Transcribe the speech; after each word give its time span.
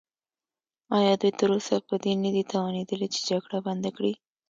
ایا 0.97 1.13
دوی 1.21 1.31
تراوسه 1.39 1.75
په 1.87 1.95
دې 2.03 2.13
نه 2.23 2.29
دي 2.35 2.43
توانیدلي 2.51 3.07
چې 3.13 3.19
جګړه 3.29 3.57
بنده 3.67 3.89
کړي؟ 3.97 4.13